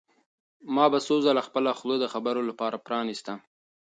[0.75, 3.33] ما به څو ځله خپله خوله د خبرو لپاره پرانیسته.